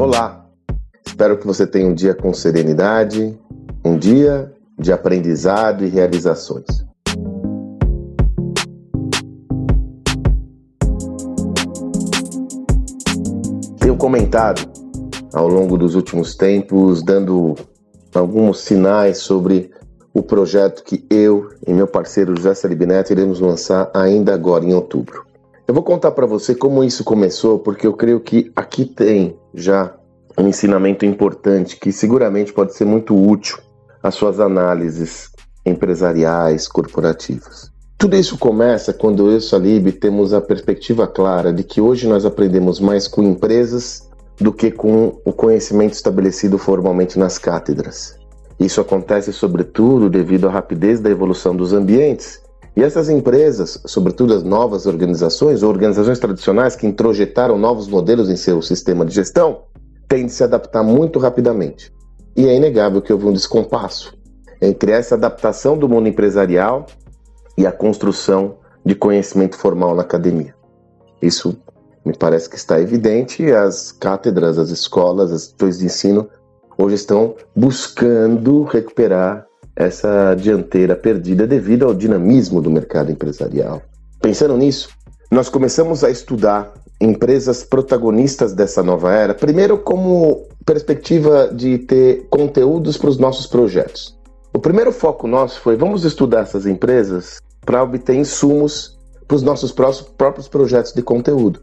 [0.00, 0.46] Olá!
[1.06, 3.38] Espero que você tenha um dia com serenidade,
[3.84, 6.64] um dia de aprendizado e realizações.
[13.78, 14.62] Tenho comentado
[15.34, 17.54] ao longo dos últimos tempos, dando
[18.14, 19.70] alguns sinais sobre
[20.14, 24.72] o projeto que eu e meu parceiro José Salib Neto iremos lançar ainda agora em
[24.72, 25.29] outubro.
[25.70, 29.94] Eu vou contar para você como isso começou, porque eu creio que aqui tem já
[30.36, 33.56] um ensinamento importante que seguramente pode ser muito útil
[34.02, 35.30] às suas análises
[35.64, 37.70] empresariais, corporativas.
[37.96, 42.26] Tudo isso começa quando eu e Salib temos a perspectiva clara de que hoje nós
[42.26, 48.16] aprendemos mais com empresas do que com o conhecimento estabelecido formalmente nas cátedras.
[48.58, 52.40] Isso acontece sobretudo devido à rapidez da evolução dos ambientes.
[52.76, 58.36] E essas empresas, sobretudo as novas organizações ou organizações tradicionais que introjetaram novos modelos em
[58.36, 59.62] seu sistema de gestão,
[60.08, 61.92] têm de se adaptar muito rapidamente.
[62.36, 64.16] E é inegável que houve um descompasso
[64.62, 66.86] entre essa adaptação do mundo empresarial
[67.56, 70.54] e a construção de conhecimento formal na academia.
[71.20, 71.56] Isso
[72.04, 73.50] me parece que está evidente.
[73.50, 76.28] As cátedras, as escolas, as instituições de ensino
[76.78, 83.82] hoje estão buscando recuperar essa dianteira perdida devido ao dinamismo do mercado empresarial.
[84.20, 84.90] Pensando nisso,
[85.30, 92.98] nós começamos a estudar empresas protagonistas dessa nova era, primeiro como perspectiva de ter conteúdos
[92.98, 94.18] para os nossos projetos.
[94.52, 99.72] O primeiro foco nosso foi vamos estudar essas empresas para obter insumos para os nossos
[99.72, 101.62] próprios projetos de conteúdo.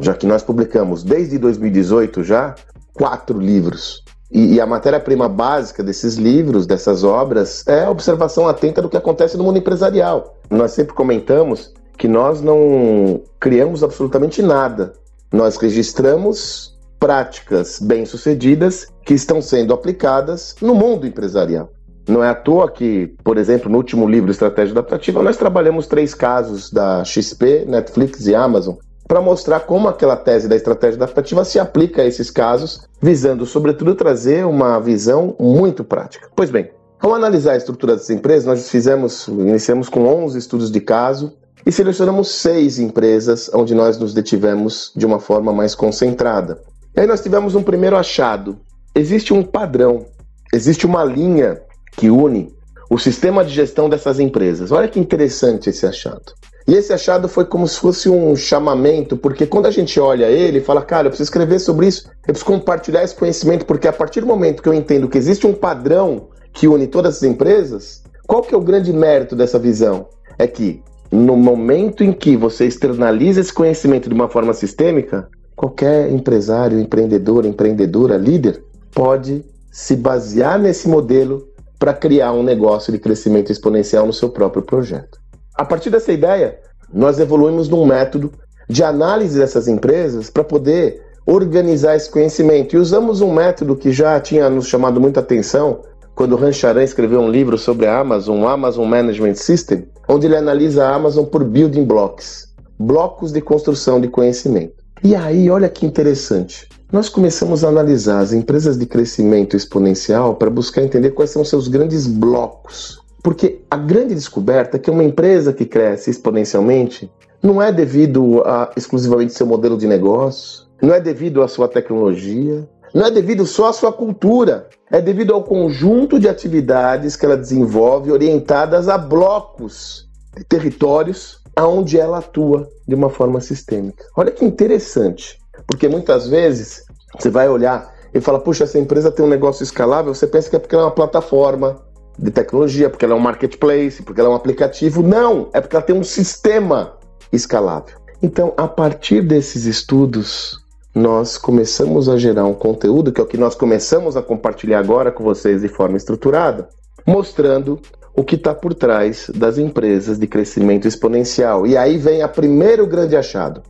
[0.00, 2.54] Já que nós publicamos desde 2018 já
[2.94, 4.02] quatro livros.
[4.30, 8.96] E, e a matéria-prima básica desses livros, dessas obras, é a observação atenta do que
[8.96, 10.36] acontece no mundo empresarial.
[10.50, 14.92] Nós sempre comentamos que nós não criamos absolutamente nada.
[15.32, 21.70] Nós registramos práticas bem-sucedidas que estão sendo aplicadas no mundo empresarial.
[22.06, 26.14] Não é à toa que, por exemplo, no último livro Estratégia Adaptativa, nós trabalhamos três
[26.14, 28.76] casos da XP, Netflix e Amazon
[29.08, 33.94] para mostrar como aquela tese da estratégia adaptativa se aplica a esses casos, visando, sobretudo,
[33.94, 36.28] trazer uma visão muito prática.
[36.36, 36.70] Pois bem,
[37.00, 41.32] ao analisar a estrutura das empresas, nós fizemos, iniciamos com 11 estudos de caso
[41.64, 46.60] e selecionamos seis empresas onde nós nos detivemos de uma forma mais concentrada.
[46.94, 48.58] E aí nós tivemos um primeiro achado.
[48.94, 50.04] Existe um padrão,
[50.52, 51.62] existe uma linha
[51.96, 52.54] que une
[52.90, 54.72] o sistema de gestão dessas empresas.
[54.72, 56.32] Olha que interessante esse achado.
[56.68, 60.58] E esse achado foi como se fosse um chamamento, porque quando a gente olha ele
[60.58, 63.92] e fala, cara, eu preciso escrever sobre isso, eu preciso compartilhar esse conhecimento, porque a
[63.92, 68.02] partir do momento que eu entendo que existe um padrão que une todas as empresas,
[68.26, 70.08] qual que é o grande mérito dessa visão?
[70.38, 76.12] É que no momento em que você externaliza esse conhecimento de uma forma sistêmica, qualquer
[76.12, 78.62] empresário, empreendedor, empreendedora, líder,
[78.92, 79.42] pode
[79.72, 81.48] se basear nesse modelo
[81.78, 85.17] para criar um negócio de crescimento exponencial no seu próprio projeto.
[85.58, 86.56] A partir dessa ideia,
[86.94, 88.32] nós evoluímos num método
[88.68, 92.76] de análise dessas empresas para poder organizar esse conhecimento.
[92.76, 95.80] E usamos um método que já tinha nos chamado muita atenção,
[96.14, 100.94] quando Rancharan escreveu um livro sobre a Amazon, Amazon Management System, onde ele analisa a
[100.94, 104.74] Amazon por building blocks, blocos de construção de conhecimento.
[105.02, 106.68] E aí, olha que interessante.
[106.92, 111.66] Nós começamos a analisar as empresas de crescimento exponencial para buscar entender quais são seus
[111.66, 113.07] grandes blocos.
[113.22, 117.10] Porque a grande descoberta é que uma empresa que cresce exponencialmente
[117.42, 122.68] não é devido a exclusivamente seu modelo de negócio, não é devido à sua tecnologia,
[122.94, 127.36] não é devido só à sua cultura, é devido ao conjunto de atividades que ela
[127.36, 134.04] desenvolve orientadas a blocos de territórios aonde ela atua de uma forma sistêmica.
[134.16, 136.84] Olha que interessante, porque muitas vezes
[137.18, 140.56] você vai olhar e fala, puxa, essa empresa tem um negócio escalável, você pensa que
[140.56, 141.76] é porque ela é uma plataforma
[142.18, 145.02] de tecnologia, porque ela é um marketplace, porque ela é um aplicativo.
[145.02, 146.94] Não, é porque ela tem um sistema
[147.32, 147.96] escalável.
[148.22, 150.58] Então, a partir desses estudos,
[150.94, 155.12] nós começamos a gerar um conteúdo, que é o que nós começamos a compartilhar agora
[155.12, 156.68] com vocês de forma estruturada,
[157.06, 157.80] mostrando
[158.16, 161.64] o que está por trás das empresas de crescimento exponencial.
[161.64, 163.62] E aí vem a primeiro grande achado,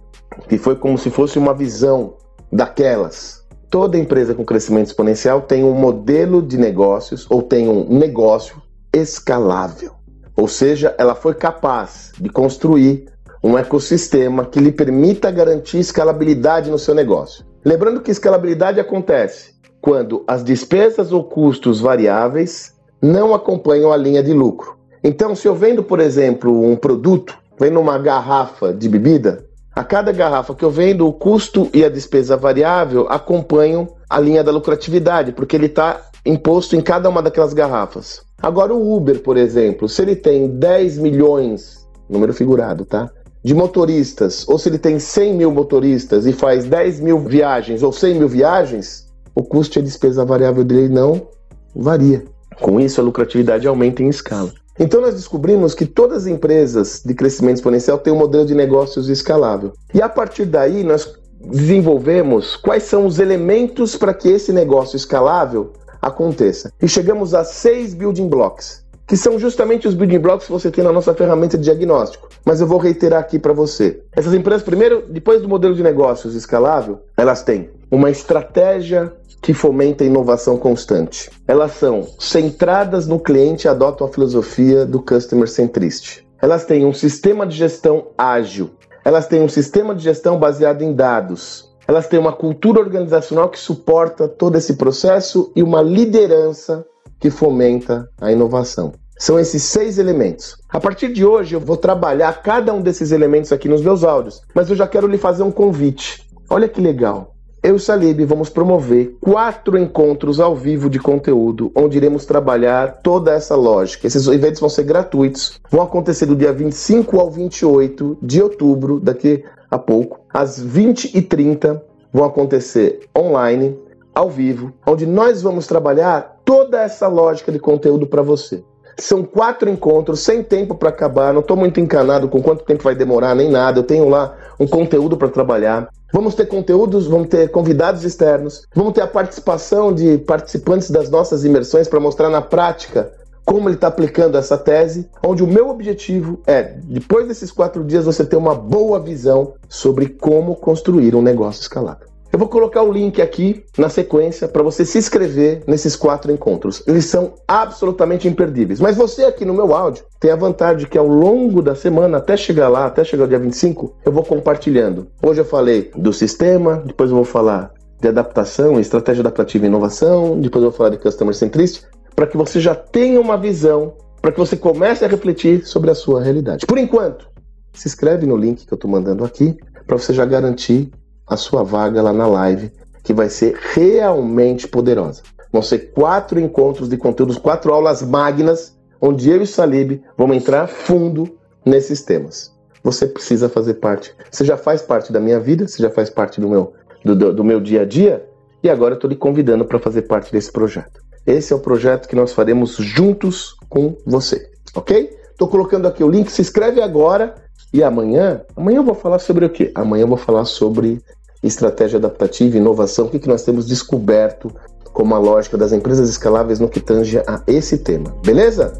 [0.48, 2.14] que foi como se fosse uma visão
[2.50, 3.44] daquelas.
[3.70, 8.62] Toda empresa com crescimento exponencial tem um modelo de negócios ou tem um negócio
[8.92, 9.92] escalável.
[10.34, 13.06] Ou seja, ela foi capaz de construir
[13.44, 17.44] um ecossistema que lhe permita garantir escalabilidade no seu negócio.
[17.62, 22.72] Lembrando que escalabilidade acontece quando as despesas ou custos variáveis
[23.02, 24.78] não acompanham a linha de lucro.
[25.04, 29.44] Então, se eu vendo, por exemplo, um produto, vendo uma garrafa de bebida,
[29.78, 34.42] A cada garrafa que eu vendo, o custo e a despesa variável acompanham a linha
[34.42, 38.22] da lucratividade, porque ele está imposto em cada uma daquelas garrafas.
[38.42, 43.08] Agora, o Uber, por exemplo, se ele tem 10 milhões, número figurado, tá?
[43.40, 47.92] De motoristas, ou se ele tem 100 mil motoristas e faz 10 mil viagens ou
[47.92, 51.28] 100 mil viagens, o custo e a despesa variável dele não
[51.72, 52.24] varia.
[52.60, 54.52] Com isso, a lucratividade aumenta em escala.
[54.78, 59.08] Então nós descobrimos que todas as empresas de crescimento exponencial têm um modelo de negócios
[59.08, 59.72] escalável.
[59.92, 65.72] E a partir daí nós desenvolvemos quais são os elementos para que esse negócio escalável
[66.00, 66.72] aconteça.
[66.80, 70.84] E chegamos a seis building blocks, que são justamente os building blocks que você tem
[70.84, 72.28] na nossa ferramenta de diagnóstico.
[72.44, 74.00] Mas eu vou reiterar aqui para você.
[74.12, 80.04] Essas empresas, primeiro, depois do modelo de negócios escalável, elas têm uma estratégia que fomenta
[80.04, 81.30] a inovação constante.
[81.46, 86.26] Elas são centradas no cliente e adotam a filosofia do customer centricity.
[86.40, 88.70] Elas têm um sistema de gestão ágil.
[89.04, 91.68] Elas têm um sistema de gestão baseado em dados.
[91.86, 96.84] Elas têm uma cultura organizacional que suporta todo esse processo e uma liderança
[97.18, 98.92] que fomenta a inovação.
[99.18, 100.56] São esses seis elementos.
[100.68, 104.42] A partir de hoje eu vou trabalhar cada um desses elementos aqui nos meus áudios,
[104.54, 106.22] mas eu já quero lhe fazer um convite.
[106.48, 107.34] Olha que legal
[107.68, 113.32] eu e Salib vamos promover quatro encontros ao vivo de conteúdo, onde iremos trabalhar toda
[113.32, 114.06] essa lógica.
[114.06, 119.44] Esses eventos vão ser gratuitos, vão acontecer do dia 25 ao 28 de outubro, daqui
[119.70, 121.78] a pouco, às 20h30,
[122.10, 123.78] vão acontecer online,
[124.14, 128.64] ao vivo, onde nós vamos trabalhar toda essa lógica de conteúdo para você.
[128.98, 131.32] São quatro encontros, sem tempo para acabar.
[131.32, 133.78] Não estou muito encanado com quanto tempo vai demorar, nem nada.
[133.78, 135.88] Eu tenho lá um conteúdo para trabalhar.
[136.12, 141.44] Vamos ter conteúdos, vamos ter convidados externos, vamos ter a participação de participantes das nossas
[141.44, 143.12] imersões para mostrar na prática
[143.44, 148.04] como ele está aplicando essa tese, onde o meu objetivo é, depois desses quatro dias,
[148.04, 152.07] você ter uma boa visão sobre como construir um negócio escalável.
[152.30, 156.82] Eu vou colocar o link aqui na sequência para você se inscrever nesses quatro encontros.
[156.86, 158.80] Eles são absolutamente imperdíveis.
[158.80, 162.36] Mas você aqui no meu áudio tem a vantagem que ao longo da semana, até
[162.36, 165.08] chegar lá, até chegar o dia 25, eu vou compartilhando.
[165.22, 170.38] Hoje eu falei do sistema, depois eu vou falar de adaptação, estratégia adaptativa e inovação,
[170.38, 174.32] depois eu vou falar de customer centricity, para que você já tenha uma visão, para
[174.32, 176.66] que você comece a refletir sobre a sua realidade.
[176.66, 177.28] Por enquanto,
[177.72, 180.90] se inscreve no link que eu estou mandando aqui, para você já garantir
[181.28, 182.72] a sua vaga lá na live,
[183.02, 185.22] que vai ser realmente poderosa.
[185.52, 190.36] Vão ser quatro encontros de conteúdos, quatro aulas magnas, onde eu e o Salib vamos
[190.36, 192.52] entrar fundo nesses temas.
[192.82, 194.14] Você precisa fazer parte.
[194.30, 196.72] Você já faz parte da minha vida, você já faz parte do meu,
[197.04, 198.26] do, do, do meu dia a dia,
[198.62, 201.00] e agora estou lhe convidando para fazer parte desse projeto.
[201.26, 205.10] Esse é o projeto que nós faremos juntos com você, ok?
[205.30, 207.34] Estou colocando aqui o link, se inscreve agora
[207.72, 209.70] e amanhã, amanhã eu vou falar sobre o quê?
[209.74, 211.00] Amanhã eu vou falar sobre
[211.42, 214.52] estratégia adaptativa, inovação, o que, que nós temos descoberto
[214.92, 218.14] como a lógica das empresas escaláveis no que tange a esse tema.
[218.24, 218.72] Beleza?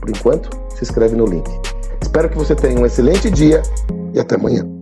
[0.00, 1.48] Por enquanto, se inscreve no link.
[2.02, 3.62] Espero que você tenha um excelente dia
[4.12, 4.77] e até amanhã.